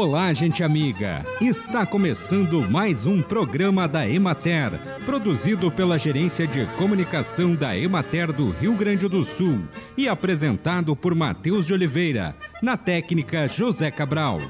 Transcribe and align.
Olá, 0.00 0.32
gente 0.32 0.62
amiga! 0.62 1.26
Está 1.40 1.84
começando 1.84 2.62
mais 2.70 3.04
um 3.04 3.20
programa 3.20 3.88
da 3.88 4.08
Emater, 4.08 4.78
produzido 5.04 5.72
pela 5.72 5.98
Gerência 5.98 6.46
de 6.46 6.64
Comunicação 6.76 7.52
da 7.52 7.76
Emater 7.76 8.32
do 8.32 8.50
Rio 8.50 8.74
Grande 8.74 9.08
do 9.08 9.24
Sul 9.24 9.58
e 9.96 10.08
apresentado 10.08 10.94
por 10.94 11.16
Matheus 11.16 11.66
de 11.66 11.74
Oliveira, 11.74 12.36
na 12.62 12.76
técnica 12.76 13.48
José 13.48 13.90
Cabral. 13.90 14.40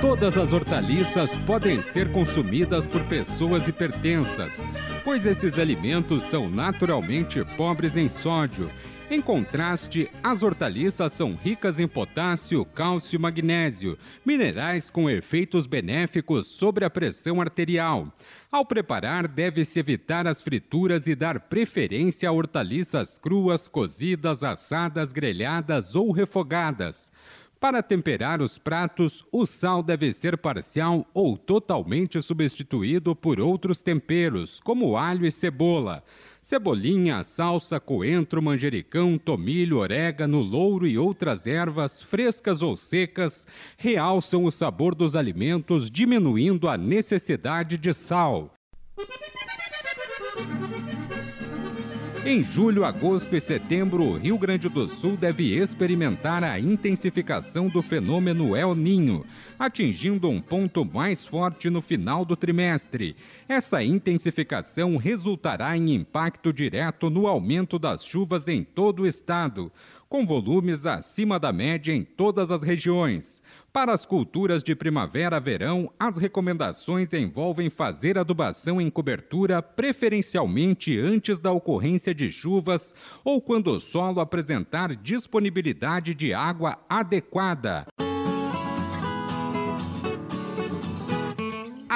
Todas 0.00 0.38
as 0.38 0.52
hortaliças 0.52 1.34
podem 1.34 1.82
ser 1.82 2.12
consumidas 2.12 2.86
por 2.86 3.02
pessoas 3.06 3.66
hipertensas, 3.66 4.64
pois 5.02 5.26
esses 5.26 5.58
alimentos 5.58 6.22
são 6.22 6.48
naturalmente 6.48 7.44
pobres 7.56 7.96
em 7.96 8.08
sódio 8.08 8.70
em 9.10 9.20
contraste, 9.20 10.10
as 10.22 10.42
hortaliças 10.42 11.12
são 11.12 11.34
ricas 11.34 11.78
em 11.78 11.86
potássio, 11.86 12.64
cálcio 12.64 13.16
e 13.16 13.18
magnésio, 13.18 13.98
minerais 14.24 14.90
com 14.90 15.10
efeitos 15.10 15.66
benéficos 15.66 16.48
sobre 16.48 16.84
a 16.84 16.90
pressão 16.90 17.40
arterial. 17.40 18.12
Ao 18.50 18.64
preparar, 18.64 19.28
deve-se 19.28 19.78
evitar 19.78 20.26
as 20.26 20.40
frituras 20.40 21.06
e 21.06 21.14
dar 21.14 21.38
preferência 21.40 22.28
a 22.28 22.32
hortaliças 22.32 23.18
cruas, 23.18 23.68
cozidas, 23.68 24.42
assadas, 24.42 25.12
grelhadas 25.12 25.94
ou 25.94 26.10
refogadas. 26.10 27.12
Para 27.60 27.82
temperar 27.82 28.42
os 28.42 28.58
pratos, 28.58 29.24
o 29.32 29.46
sal 29.46 29.82
deve 29.82 30.12
ser 30.12 30.36
parcial 30.36 31.06
ou 31.14 31.36
totalmente 31.36 32.20
substituído 32.20 33.14
por 33.16 33.40
outros 33.40 33.80
temperos, 33.80 34.60
como 34.60 34.96
alho 34.96 35.26
e 35.26 35.32
cebola. 35.32 36.04
Cebolinha, 36.44 37.22
salsa, 37.22 37.80
coentro, 37.80 38.42
manjericão, 38.42 39.16
tomilho, 39.16 39.78
orégano, 39.78 40.42
louro 40.42 40.86
e 40.86 40.98
outras 40.98 41.46
ervas, 41.46 42.02
frescas 42.02 42.62
ou 42.62 42.76
secas, 42.76 43.46
realçam 43.78 44.44
o 44.44 44.50
sabor 44.50 44.94
dos 44.94 45.16
alimentos, 45.16 45.90
diminuindo 45.90 46.68
a 46.68 46.76
necessidade 46.76 47.78
de 47.78 47.94
sal. 47.94 48.52
Em 52.26 52.42
julho, 52.42 52.86
agosto 52.86 53.36
e 53.36 53.40
setembro, 53.40 54.02
o 54.02 54.16
Rio 54.16 54.38
Grande 54.38 54.66
do 54.66 54.88
Sul 54.88 55.14
deve 55.14 55.54
experimentar 55.58 56.42
a 56.42 56.58
intensificação 56.58 57.68
do 57.68 57.82
fenômeno 57.82 58.56
El 58.56 58.74
Ninho, 58.74 59.26
atingindo 59.58 60.30
um 60.30 60.40
ponto 60.40 60.86
mais 60.86 61.22
forte 61.22 61.68
no 61.68 61.82
final 61.82 62.24
do 62.24 62.34
trimestre. 62.34 63.14
Essa 63.46 63.84
intensificação 63.84 64.96
resultará 64.96 65.76
em 65.76 65.92
impacto 65.92 66.50
direto 66.50 67.10
no 67.10 67.26
aumento 67.26 67.78
das 67.78 68.02
chuvas 68.02 68.48
em 68.48 68.64
todo 68.64 69.02
o 69.02 69.06
estado 69.06 69.70
com 70.08 70.26
volumes 70.26 70.86
acima 70.86 71.38
da 71.38 71.52
média 71.52 71.92
em 71.92 72.04
todas 72.04 72.50
as 72.50 72.62
regiões. 72.62 73.42
Para 73.72 73.92
as 73.92 74.06
culturas 74.06 74.62
de 74.62 74.74
primavera-verão, 74.74 75.90
as 75.98 76.16
recomendações 76.16 77.12
envolvem 77.12 77.68
fazer 77.68 78.16
adubação 78.16 78.80
em 78.80 78.88
cobertura, 78.88 79.60
preferencialmente 79.60 80.96
antes 80.96 81.40
da 81.40 81.50
ocorrência 81.50 82.14
de 82.14 82.30
chuvas 82.30 82.94
ou 83.24 83.40
quando 83.40 83.72
o 83.72 83.80
solo 83.80 84.20
apresentar 84.20 84.94
disponibilidade 84.94 86.14
de 86.14 86.32
água 86.32 86.78
adequada. 86.88 87.84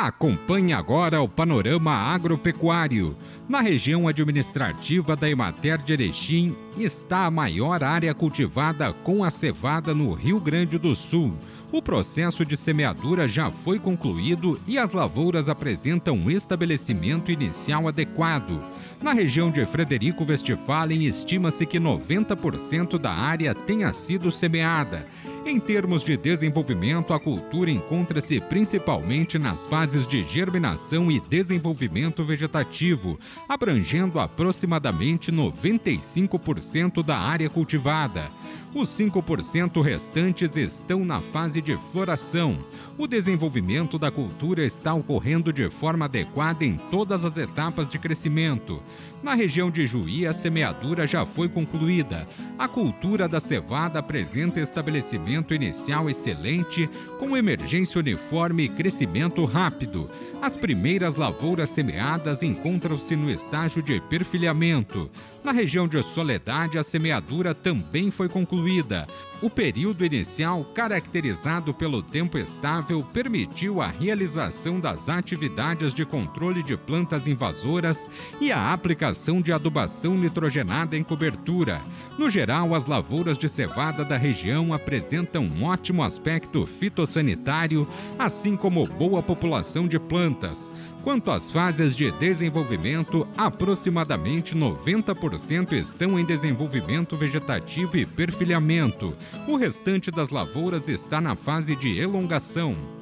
Acompanhe 0.00 0.72
agora 0.72 1.20
o 1.20 1.28
panorama 1.28 1.91
agropecuário. 1.92 3.16
Na 3.48 3.60
região 3.60 4.06
administrativa 4.06 5.16
da 5.16 5.28
Emater 5.28 5.78
de 5.78 5.92
Erechim 5.92 6.54
está 6.76 7.26
a 7.26 7.31
maior 7.32 7.82
área 7.82 8.14
cultivada 8.14 8.92
com 8.92 9.25
a 9.25 9.31
cevada 9.31 9.92
no 9.92 10.12
Rio 10.12 10.38
Grande 10.38 10.78
do 10.78 10.94
Sul. 10.94 11.34
O 11.72 11.82
processo 11.82 12.44
de 12.44 12.56
semeadura 12.56 13.26
já 13.26 13.50
foi 13.50 13.81
concluído 13.81 14.60
e 14.69 14.78
as 14.78 14.92
lavouras 14.92 15.48
apresentam 15.48 16.14
um 16.14 16.31
estabelecimento 16.31 17.32
inicial 17.32 17.88
adequado. 17.88 18.62
Na 19.03 19.12
região 19.12 19.50
de 19.50 19.66
Frederico 19.66 20.25
Westphalen, 20.25 21.06
estima-se 21.06 21.66
que 21.66 21.81
90% 21.81 22.98
da 22.98 23.10
área 23.10 23.53
tenha 23.53 23.92
sido 23.92 24.31
semeada 24.31 25.04
em 25.48 25.59
termos 25.59 26.04
de 26.04 26.16
desenvolvimento, 26.16 27.14
a 27.14 27.19
cultura 27.19 27.70
encontra-se 27.70 28.38
principalmente 28.38 29.38
nas 29.38 29.64
fases 29.66 30.06
de 30.06 30.22
germinação 30.22 31.10
e 31.10 31.20
desenvolvimento 31.20 32.22
vegetativo, 32.22 33.19
abrangendo 33.48 34.20
aproximadamente 34.20 35.32
95% 35.32 37.03
da 37.03 37.19
área 37.19 37.48
cultivada. 37.48 38.28
Os 38.75 38.91
5% 38.91 39.82
restantes 39.82 40.54
estão 40.54 41.03
na 41.03 41.20
fase 41.20 41.62
de 41.62 41.78
floração. 41.91 42.58
O 42.98 43.06
desenvolvimento 43.06 43.98
da 43.98 44.10
cultura 44.10 44.64
está 44.64 44.92
ocorrendo 44.92 45.53
de 45.53 45.70
forma 45.70 46.04
adequada 46.04 46.64
em 46.64 46.76
todas 46.91 47.25
as 47.25 47.38
etapas 47.38 47.88
de 47.88 47.98
crescimento. 47.98 48.82
Na 49.21 49.34
região 49.34 49.69
de 49.69 49.84
Juí, 49.84 50.27
a 50.27 50.33
semeadura 50.33 51.06
já 51.06 51.27
foi 51.27 51.49
concluída. 51.49 52.27
A 52.56 52.69
cultura 52.69 53.27
da 53.29 53.41
cevada 53.41 53.99
apresenta 53.99 54.61
estabelecimento 54.61 55.53
inicial 55.53 56.09
excelente, 56.09 56.89
com 57.19 57.37
emergência 57.37 57.99
uniforme 57.99 58.65
e 58.65 58.69
crescimento 58.69 59.45
rápido. 59.45 60.09
As 60.41 60.56
primeiras 60.56 61.17
lavouras 61.17 61.69
semeadas 61.71 62.45
encontram-se 62.45 63.17
no 63.17 63.29
estágio 63.29 63.83
de 63.83 64.01
perfilhamento. 64.03 65.11
Na 65.43 65.50
região 65.50 65.89
de 65.89 66.00
Soledade, 66.03 66.79
a 66.79 66.83
semeadura 66.85 67.55
também 67.55 68.12
foi 68.12 68.29
concluída. 68.29 69.06
O 69.41 69.49
período 69.49 70.04
inicial, 70.04 70.65
caracterizado 70.75 71.72
pelo 71.72 72.03
tempo 72.03 72.37
estável, 72.37 73.04
permitiu 73.04 73.81
a 73.81 73.87
realização 73.87 74.81
das 74.81 75.09
atividades 75.09 75.94
de 75.94 76.04
controle 76.04 76.60
de 76.60 76.76
plantas 76.76 77.28
invasoras 77.28 78.10
e 78.41 78.50
a 78.50 78.72
aplicação 78.72 79.41
de 79.41 79.53
adubação 79.53 80.16
nitrogenada 80.16 80.97
em 80.97 81.04
cobertura. 81.04 81.81
No 82.19 82.28
geral, 82.28 82.75
as 82.75 82.87
lavouras 82.87 83.38
de 83.38 83.49
cevada 83.49 84.04
da 84.04 84.16
região 84.16 84.72
apresentam 84.72 85.44
um 85.44 85.62
ótimo 85.62 86.03
aspecto 86.03 86.66
fitossanitário, 86.66 87.87
assim 88.19 88.56
como 88.56 88.88
boa 88.88 89.22
população 89.22 89.87
de 89.87 90.00
plantas. 90.00 90.75
Quanto 91.03 91.31
às 91.31 91.50
fases 91.50 91.97
de 91.97 92.10
desenvolvimento, 92.12 93.26
aproximadamente 93.36 94.54
90% 94.54 95.72
estão 95.72 96.19
em 96.19 96.25
desenvolvimento 96.25 97.16
vegetativo 97.16 97.97
e 97.97 98.04
perfilhamento. 98.04 99.14
O 99.47 99.56
restante 99.56 100.10
das 100.10 100.31
lavouras 100.31 100.88
está 100.88 101.20
na 101.20 101.34
fase 101.34 101.76
de 101.76 101.98
elongação. 101.98 102.97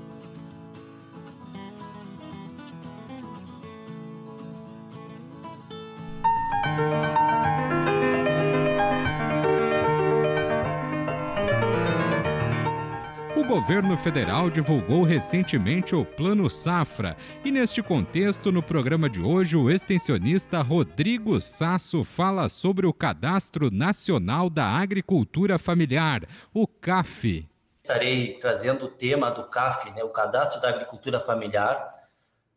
Governo 13.46 13.96
federal 13.96 14.50
divulgou 14.50 15.04
recentemente 15.04 15.94
o 15.94 16.04
Plano 16.04 16.50
Safra 16.50 17.16
e, 17.44 17.50
neste 17.52 17.80
contexto, 17.80 18.50
no 18.50 18.60
programa 18.60 19.08
de 19.08 19.22
hoje, 19.22 19.56
o 19.56 19.70
extensionista 19.70 20.60
Rodrigo 20.62 21.40
Sasso 21.40 22.02
fala 22.02 22.48
sobre 22.48 22.86
o 22.86 22.92
Cadastro 22.92 23.70
Nacional 23.70 24.50
da 24.50 24.66
Agricultura 24.66 25.60
Familiar, 25.60 26.22
o 26.52 26.66
CAF. 26.66 27.48
Estarei 27.84 28.36
trazendo 28.40 28.86
o 28.86 28.88
tema 28.88 29.30
do 29.30 29.44
CAF, 29.44 29.92
né, 29.92 30.02
o 30.02 30.08
Cadastro 30.08 30.60
da 30.60 30.68
Agricultura 30.68 31.20
Familiar, 31.20 31.94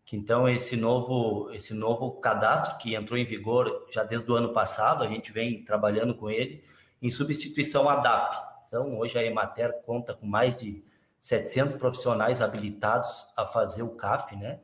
que 0.03 0.17
então 0.17 0.49
esse 0.49 0.75
novo, 0.75 1.51
esse 1.53 1.71
novo 1.71 2.13
cadastro 2.13 2.79
que 2.79 2.95
entrou 2.95 3.17
em 3.17 3.25
vigor 3.25 3.85
já 3.91 4.03
desde 4.03 4.31
o 4.31 4.35
ano 4.35 4.53
passado, 4.53 5.03
a 5.03 5.07
gente 5.07 5.31
vem 5.31 5.63
trabalhando 5.63 6.15
com 6.15 6.31
ele, 6.31 6.63
em 6.99 7.11
substituição 7.11 7.87
à 7.87 7.97
DAP. 7.97 8.49
Então, 8.69 8.99
hoje 8.99 9.17
a 9.17 9.23
Emater 9.23 9.81
conta 9.83 10.13
com 10.13 10.27
mais 10.27 10.55
de 10.55 10.83
700 11.19 11.75
profissionais 11.75 12.39
habilitados 12.39 13.25
a 13.35 13.43
fazer 13.43 13.81
o 13.81 13.89
CAF, 13.89 14.35
né? 14.35 14.59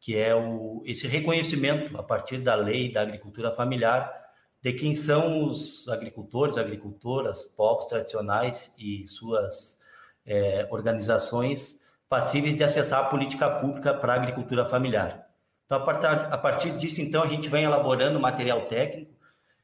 Que 0.00 0.16
é 0.16 0.34
o, 0.34 0.82
esse 0.86 1.06
reconhecimento 1.06 1.96
a 1.98 2.02
partir 2.02 2.38
da 2.38 2.54
lei 2.54 2.90
da 2.90 3.02
agricultura 3.02 3.52
familiar 3.52 4.10
de 4.62 4.72
quem 4.72 4.94
são 4.94 5.44
os 5.44 5.86
agricultores, 5.88 6.56
agricultoras, 6.56 7.42
povos 7.42 7.84
tradicionais 7.84 8.74
e 8.78 9.06
suas 9.06 9.80
é, 10.24 10.66
organizações 10.70 11.82
passíveis 12.08 12.56
de 12.56 12.64
acessar 12.64 13.00
a 13.04 13.08
política 13.08 13.50
pública 13.50 13.92
para 13.92 14.14
a 14.14 14.16
agricultura 14.16 14.64
familiar. 14.64 15.28
Então, 15.66 15.78
a 15.78 16.38
partir 16.38 16.70
disso, 16.76 17.02
então, 17.02 17.22
a 17.22 17.28
gente 17.28 17.48
vem 17.48 17.64
elaborando 17.64 18.18
material 18.18 18.66
técnico. 18.66 19.12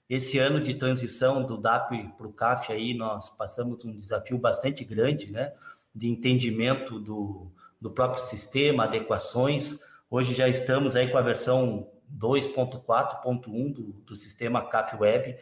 Esse 0.09 0.39
ano 0.39 0.61
de 0.61 0.75
transição 0.75 1.45
do 1.45 1.59
DAP 1.59 2.15
para 2.17 2.27
o 2.27 2.33
CAF 2.33 2.73
aí, 2.73 2.95
nós 2.95 3.29
passamos 3.31 3.85
um 3.85 3.95
desafio 3.95 4.39
bastante 4.39 4.83
grande, 4.85 5.31
né? 5.31 5.53
de 5.95 6.09
entendimento 6.09 6.99
do, 6.99 7.51
do 7.81 7.91
próprio 7.91 8.25
sistema, 8.25 8.85
adequações. 8.85 9.79
Hoje 10.11 10.33
já 10.33 10.49
estamos 10.49 10.97
aí 10.97 11.09
com 11.11 11.19
a 11.19 11.23
versão 11.23 11.89
2.4.1 12.17 13.73
do, 13.73 13.83
do 14.07 14.17
sistema 14.17 14.63
CAF 14.63 14.97
Web 14.97 15.37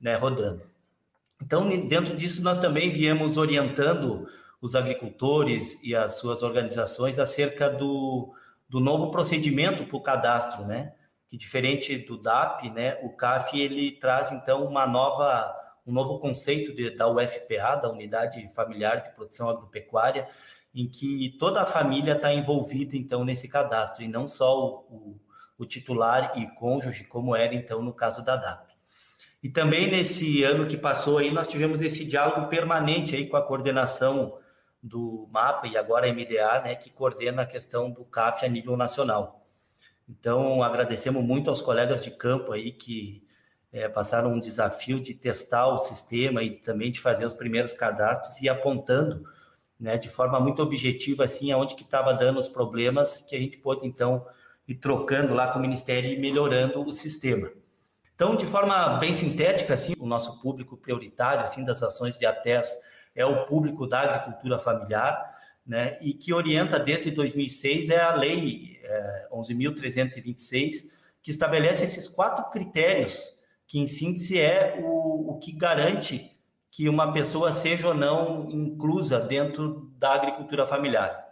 né, 0.00 0.14
rodando. 0.14 0.62
Então, 1.42 1.68
dentro 1.86 2.16
disso, 2.16 2.42
nós 2.42 2.58
também 2.58 2.90
viemos 2.90 3.36
orientando 3.36 4.26
os 4.60 4.74
agricultores 4.74 5.78
e 5.82 5.94
as 5.94 6.12
suas 6.14 6.42
organizações 6.42 7.18
acerca 7.18 7.68
do, 7.68 8.32
do 8.68 8.80
novo 8.80 9.10
procedimento 9.10 9.84
para 9.84 9.96
o 9.96 10.00
cadastro, 10.00 10.64
né? 10.64 10.94
Que 11.28 11.36
diferente 11.36 11.98
do 11.98 12.16
DAP, 12.16 12.70
né? 12.70 12.98
O 13.02 13.10
CAF 13.10 13.60
ele 13.60 13.92
traz 13.92 14.30
então 14.30 14.64
uma 14.64 14.86
nova 14.86 15.54
um 15.86 15.92
novo 15.92 16.18
conceito 16.18 16.74
de, 16.74 16.90
da 16.90 17.08
UFPA, 17.08 17.76
da 17.76 17.90
Unidade 17.90 18.52
Familiar 18.52 19.02
de 19.02 19.10
Produção 19.10 19.48
Agropecuária, 19.48 20.28
em 20.74 20.88
que 20.88 21.36
toda 21.38 21.62
a 21.62 21.66
família 21.66 22.14
está 22.14 22.32
envolvida 22.32 22.96
então 22.96 23.24
nesse 23.24 23.48
cadastro 23.48 24.02
e 24.02 24.08
não 24.08 24.26
só 24.26 24.58
o, 24.58 24.74
o, 24.90 25.20
o 25.58 25.64
titular 25.64 26.36
e 26.36 26.46
cônjuge, 26.56 27.04
como 27.04 27.36
era 27.36 27.54
então 27.54 27.80
no 27.80 27.94
caso 27.94 28.24
da 28.24 28.36
DAP. 28.36 28.74
E 29.42 29.48
também 29.48 29.88
nesse 29.88 30.42
ano 30.42 30.66
que 30.66 30.76
passou 30.76 31.18
aí, 31.18 31.30
nós 31.30 31.46
tivemos 31.46 31.80
esse 31.80 32.04
diálogo 32.04 32.48
permanente 32.48 33.14
aí 33.14 33.28
com 33.28 33.36
a 33.36 33.42
coordenação 33.42 34.38
do 34.82 35.28
MAPA 35.30 35.68
e 35.68 35.76
agora 35.76 36.08
a 36.08 36.12
MDA, 36.12 36.62
né, 36.62 36.74
que 36.74 36.90
coordena 36.90 37.42
a 37.42 37.46
questão 37.46 37.90
do 37.90 38.04
CAF 38.04 38.44
a 38.44 38.48
nível 38.48 38.76
nacional. 38.76 39.45
Então, 40.08 40.62
agradecemos 40.62 41.22
muito 41.22 41.50
aos 41.50 41.60
colegas 41.60 42.02
de 42.02 42.10
campo 42.10 42.52
aí 42.52 42.72
que 42.72 43.26
é, 43.72 43.88
passaram 43.88 44.32
um 44.32 44.40
desafio 44.40 45.00
de 45.00 45.12
testar 45.14 45.66
o 45.66 45.78
sistema 45.78 46.42
e 46.42 46.50
também 46.50 46.90
de 46.90 47.00
fazer 47.00 47.26
os 47.26 47.34
primeiros 47.34 47.74
cadastros 47.74 48.40
e 48.40 48.48
apontando, 48.48 49.24
né, 49.78 49.98
de 49.98 50.08
forma 50.08 50.40
muito 50.40 50.62
objetiva, 50.62 51.24
assim, 51.24 51.52
aonde 51.52 51.74
que 51.74 51.82
estava 51.82 52.14
dando 52.14 52.38
os 52.38 52.48
problemas, 52.48 53.18
que 53.18 53.36
a 53.36 53.38
gente 53.38 53.58
pôde, 53.58 53.86
então, 53.86 54.24
ir 54.66 54.76
trocando 54.76 55.34
lá 55.34 55.48
com 55.48 55.58
o 55.58 55.62
Ministério 55.62 56.10
e 56.10 56.18
melhorando 56.18 56.82
o 56.82 56.92
sistema. 56.92 57.50
Então, 58.14 58.34
de 58.34 58.46
forma 58.46 58.96
bem 58.98 59.14
sintética, 59.14 59.74
assim, 59.74 59.92
o 59.98 60.06
nosso 60.06 60.40
público 60.40 60.76
prioritário, 60.76 61.42
assim, 61.42 61.64
das 61.64 61.82
ações 61.82 62.16
de 62.16 62.24
ATERS 62.24 62.74
é 63.14 63.26
o 63.26 63.44
público 63.44 63.86
da 63.86 64.00
agricultura 64.00 64.58
familiar, 64.58 65.30
né, 65.66 65.98
e 66.00 66.14
que 66.14 66.32
orienta 66.32 66.78
desde 66.78 67.10
2006 67.10 67.90
é 67.90 68.00
a 68.00 68.14
Lei 68.14 68.78
é, 68.82 69.28
11.326, 69.32 70.92
que 71.22 71.30
estabelece 71.30 71.84
esses 71.84 72.06
quatro 72.06 72.48
critérios, 72.50 73.36
que 73.66 73.80
em 73.80 73.86
síntese 73.86 74.38
é 74.38 74.78
o, 74.80 75.32
o 75.32 75.38
que 75.38 75.50
garante 75.52 76.30
que 76.70 76.88
uma 76.88 77.12
pessoa 77.12 77.52
seja 77.52 77.88
ou 77.88 77.94
não 77.94 78.50
inclusa 78.50 79.18
dentro 79.18 79.90
da 79.98 80.12
agricultura 80.12 80.66
familiar. 80.66 81.26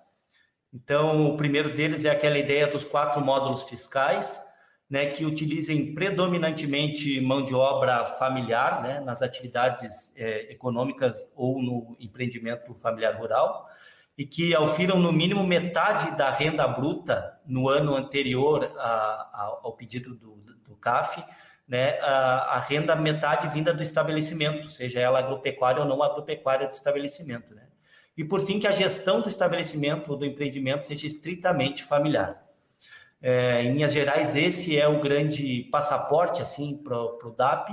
Então, 0.73 1.27
o 1.27 1.37
primeiro 1.37 1.77
deles 1.77 2.05
é 2.05 2.11
aquela 2.11 2.39
ideia 2.39 2.67
dos 2.67 2.83
quatro 2.83 3.21
módulos 3.21 3.63
fiscais, 3.63 4.43
né, 4.91 5.07
que 5.11 5.25
utilizem 5.25 5.95
predominantemente 5.95 7.21
mão 7.21 7.45
de 7.45 7.55
obra 7.55 8.05
familiar, 8.07 8.83
né, 8.83 9.01
nas 9.01 9.23
atividades 9.23 10.13
é, 10.17 10.53
econômicas 10.53 11.31
ou 11.37 11.63
no 11.63 11.97
empreendimento 12.01 12.75
familiar 12.75 13.17
rural, 13.17 13.69
e 14.16 14.25
que 14.25 14.55
aufiram 14.55 14.99
no 14.99 15.12
mínimo 15.12 15.44
metade 15.44 16.16
da 16.16 16.31
renda 16.31 16.66
bruta 16.69 17.40
no 17.44 17.69
ano 17.69 17.94
anterior 17.94 18.72
a, 18.78 18.84
a, 18.84 19.58
ao 19.62 19.72
pedido 19.72 20.14
do, 20.14 20.37
do 20.64 20.76
CAF, 20.76 21.22
né, 21.66 21.99
a, 22.00 22.56
a, 22.56 22.58
renda 22.61 22.94
metade 22.94 23.49
vinda 23.49 23.72
do 23.72 23.82
estabelecimento, 23.82 24.70
seja 24.70 25.00
ela 25.00 25.19
agropecuária 25.19 25.82
ou 25.82 25.88
não 25.88 26.02
agropecuária 26.02 26.69
do 26.69 26.72
estabelecimento. 26.72 27.55
Né? 27.55 27.66
E, 28.16 28.22
por 28.22 28.40
fim, 28.44 28.61
que 28.61 28.66
a 28.66 28.72
gestão 28.72 29.20
do 29.20 29.28
estabelecimento 29.28 30.11
ou 30.11 30.16
do 30.16 30.26
empreendimento 30.26 30.84
seja 30.84 31.06
estritamente 31.06 31.82
familiar. 31.82 32.43
É, 33.20 33.62
em 33.62 33.72
linhas 33.72 33.93
gerais, 33.93 34.37
esse 34.37 34.78
é 34.78 34.87
o 34.87 35.00
grande 35.00 35.66
passaporte 35.72 36.43
assim 36.43 36.76
para 36.76 36.99
o 36.99 37.34
DAP 37.37 37.70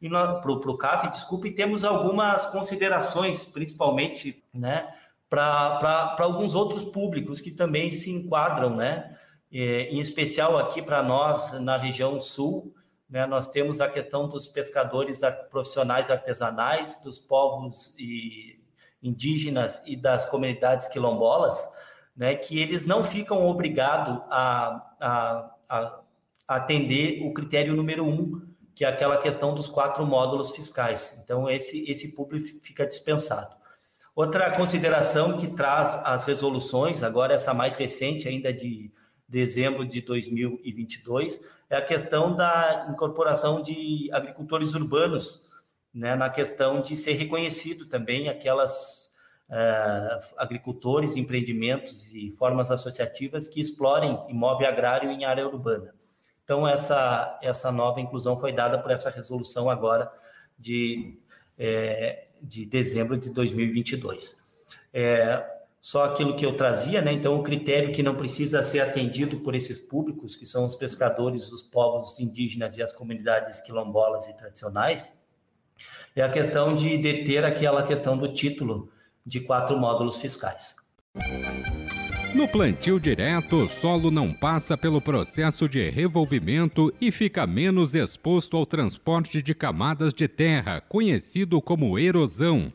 e 0.00 0.08
para 0.08 0.50
o 0.50 0.78
CAF, 0.78 1.10
desculpe, 1.10 1.50
temos 1.50 1.84
algumas 1.84 2.46
considerações, 2.46 3.44
principalmente 3.44 4.42
né, 4.52 4.88
para 5.34 6.16
alguns 6.20 6.54
outros 6.54 6.84
públicos 6.84 7.40
que 7.40 7.50
também 7.50 7.90
se 7.90 8.10
enquadram, 8.10 8.76
né? 8.76 9.16
É, 9.52 9.82
em 9.90 10.00
especial 10.00 10.58
aqui 10.58 10.82
para 10.82 11.02
nós, 11.02 11.52
na 11.60 11.76
região 11.76 12.20
sul, 12.20 12.74
né, 13.08 13.26
nós 13.26 13.48
temos 13.48 13.80
a 13.80 13.88
questão 13.88 14.28
dos 14.28 14.46
pescadores 14.46 15.20
profissionais 15.50 16.10
artesanais, 16.10 17.00
dos 17.00 17.18
povos 17.18 17.94
e 17.96 18.60
indígenas 19.00 19.82
e 19.86 19.94
das 19.94 20.26
comunidades 20.26 20.88
quilombolas, 20.88 21.68
né, 22.16 22.34
que 22.34 22.58
eles 22.58 22.84
não 22.84 23.04
ficam 23.04 23.46
obrigados 23.46 24.20
a, 24.30 24.94
a, 25.00 25.54
a, 25.68 26.00
atender 26.48 27.22
o 27.22 27.32
critério 27.32 27.76
número 27.76 28.04
um, 28.04 28.42
que 28.74 28.84
é 28.84 28.88
aquela 28.88 29.18
questão 29.18 29.54
dos 29.54 29.68
quatro 29.68 30.04
módulos 30.04 30.50
fiscais. 30.50 31.20
Então, 31.22 31.48
esse, 31.48 31.88
esse 31.88 32.16
público 32.16 32.58
fica 32.60 32.84
dispensado. 32.84 33.54
Outra 34.14 34.50
consideração 34.56 35.36
que 35.36 35.48
traz 35.48 36.00
as 36.04 36.24
resoluções, 36.24 37.02
agora 37.02 37.34
essa 37.34 37.52
mais 37.52 37.74
recente, 37.74 38.28
ainda 38.28 38.52
de 38.52 38.92
dezembro 39.28 39.84
de 39.84 40.00
2022, 40.00 41.40
é 41.68 41.76
a 41.76 41.82
questão 41.82 42.36
da 42.36 42.86
incorporação 42.90 43.60
de 43.60 44.08
agricultores 44.12 44.74
urbanos, 44.74 45.48
né, 45.92 46.14
na 46.14 46.30
questão 46.30 46.80
de 46.80 46.94
ser 46.94 47.14
reconhecido 47.14 47.86
também 47.86 48.28
aquelas 48.28 49.12
uh, 49.48 50.34
agricultores, 50.36 51.16
empreendimentos 51.16 52.06
e 52.12 52.30
formas 52.32 52.70
associativas 52.70 53.48
que 53.48 53.60
explorem 53.60 54.24
imóvel 54.28 54.68
agrário 54.68 55.10
em 55.10 55.24
área 55.24 55.46
urbana. 55.46 55.92
Então, 56.44 56.68
essa, 56.68 57.38
essa 57.42 57.72
nova 57.72 58.00
inclusão 58.00 58.38
foi 58.38 58.52
dada 58.52 58.78
por 58.78 58.90
essa 58.90 59.10
resolução 59.10 59.70
agora 59.70 60.12
de, 60.58 61.18
é, 61.58 62.28
de 62.44 62.66
dezembro 62.66 63.16
de 63.16 63.30
2022. 63.30 64.36
É, 64.92 65.44
só 65.80 66.04
aquilo 66.04 66.34
que 66.34 66.46
eu 66.46 66.56
trazia, 66.56 67.02
né? 67.02 67.12
Então, 67.12 67.34
o 67.34 67.42
critério 67.42 67.92
que 67.92 68.02
não 68.02 68.14
precisa 68.14 68.62
ser 68.62 68.80
atendido 68.80 69.40
por 69.40 69.54
esses 69.54 69.78
públicos, 69.78 70.34
que 70.34 70.46
são 70.46 70.64
os 70.64 70.76
pescadores, 70.76 71.52
os 71.52 71.60
povos 71.60 72.18
indígenas 72.18 72.78
e 72.78 72.82
as 72.82 72.92
comunidades 72.92 73.60
quilombolas 73.60 74.26
e 74.26 74.36
tradicionais, 74.36 75.12
é 76.16 76.22
a 76.22 76.30
questão 76.30 76.74
de 76.74 76.96
deter 76.96 77.44
aquela 77.44 77.82
questão 77.82 78.16
do 78.16 78.32
título 78.32 78.90
de 79.26 79.40
quatro 79.40 79.76
módulos 79.76 80.16
fiscais. 80.16 80.74
No 82.34 82.48
plantio 82.48 82.98
direto, 82.98 83.62
o 83.62 83.68
solo 83.68 84.10
não 84.10 84.32
passa 84.32 84.76
pelo 84.76 85.00
processo 85.00 85.68
de 85.68 85.88
revolvimento 85.88 86.92
e 87.00 87.12
fica 87.12 87.46
menos 87.46 87.94
exposto 87.94 88.56
ao 88.56 88.66
transporte 88.66 89.40
de 89.40 89.54
camadas 89.54 90.12
de 90.12 90.26
terra, 90.26 90.80
conhecido 90.80 91.62
como 91.62 91.96
erosão. 91.96 92.72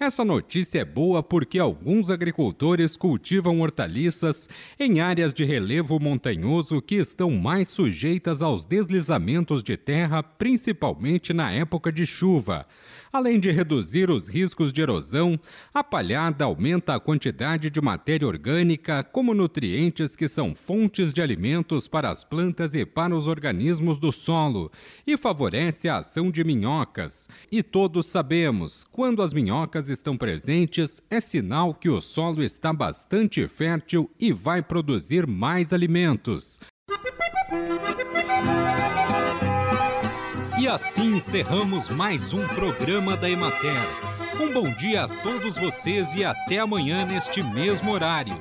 Essa 0.00 0.24
notícia 0.24 0.80
é 0.80 0.84
boa 0.84 1.22
porque 1.22 1.58
alguns 1.58 2.08
agricultores 2.08 2.96
cultivam 2.96 3.60
hortaliças 3.60 4.48
em 4.80 5.00
áreas 5.00 5.34
de 5.34 5.44
relevo 5.44 6.00
montanhoso 6.00 6.80
que 6.80 6.94
estão 6.94 7.30
mais 7.30 7.68
sujeitas 7.68 8.40
aos 8.40 8.64
deslizamentos 8.64 9.62
de 9.62 9.76
terra, 9.76 10.22
principalmente 10.22 11.34
na 11.34 11.52
época 11.52 11.92
de 11.92 12.06
chuva. 12.06 12.66
Além 13.12 13.38
de 13.38 13.50
reduzir 13.50 14.10
os 14.10 14.26
riscos 14.26 14.72
de 14.72 14.80
erosão, 14.80 15.38
a 15.74 15.84
palhada 15.84 16.46
aumenta 16.46 16.94
a 16.94 17.00
quantidade 17.00 17.68
de 17.68 17.78
matéria 17.78 18.26
orgânica, 18.26 19.04
como 19.04 19.34
nutrientes 19.34 20.16
que 20.16 20.26
são 20.26 20.54
fontes 20.54 21.12
de 21.12 21.20
alimentos 21.20 21.86
para 21.86 22.08
as 22.08 22.24
plantas 22.24 22.72
e 22.72 22.86
para 22.86 23.14
os 23.14 23.26
organismos 23.26 23.98
do 23.98 24.10
solo, 24.10 24.72
e 25.06 25.18
favorece 25.18 25.90
a 25.90 25.98
ação 25.98 26.30
de 26.30 26.42
minhocas. 26.42 27.28
E 27.50 27.62
todos 27.62 28.06
sabemos, 28.06 28.82
quando 28.90 29.20
as 29.20 29.34
minhocas 29.34 29.90
estão 29.90 30.16
presentes, 30.16 31.02
é 31.10 31.20
sinal 31.20 31.74
que 31.74 31.90
o 31.90 32.00
solo 32.00 32.42
está 32.42 32.72
bastante 32.72 33.46
fértil 33.46 34.10
e 34.18 34.32
vai 34.32 34.62
produzir 34.62 35.26
mais 35.26 35.74
alimentos. 35.74 36.58
E 40.62 40.68
assim 40.68 41.16
encerramos 41.16 41.88
mais 41.88 42.32
um 42.32 42.46
programa 42.46 43.16
da 43.16 43.28
Emater. 43.28 43.82
Um 44.40 44.52
bom 44.52 44.70
dia 44.70 45.02
a 45.02 45.08
todos 45.08 45.56
vocês 45.56 46.14
e 46.14 46.24
até 46.24 46.58
amanhã 46.58 47.04
neste 47.04 47.42
mesmo 47.42 47.90
horário. 47.90 48.40